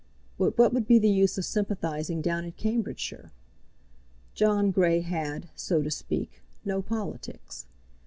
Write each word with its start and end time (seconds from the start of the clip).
But 0.39 0.57
what 0.57 0.73
would 0.73 0.87
be 0.87 0.97
the 0.97 1.11
use 1.11 1.37
of 1.37 1.45
sympathizing 1.45 2.23
down 2.23 2.43
in 2.43 2.53
Cambridgeshire? 2.53 3.31
John 4.33 4.71
Grey 4.71 5.01
had, 5.01 5.49
so 5.55 5.83
to 5.83 5.91
speak, 5.91 6.41
no 6.65 6.81
politics. 6.81 7.67